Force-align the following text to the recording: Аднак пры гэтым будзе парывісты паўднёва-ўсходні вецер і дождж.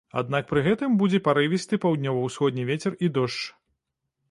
Аднак 0.19 0.45
пры 0.51 0.63
гэтым 0.67 0.95
будзе 1.01 1.19
парывісты 1.27 1.79
паўднёва-ўсходні 1.85 2.67
вецер 2.73 2.99
і 3.07 3.13
дождж. 3.19 3.41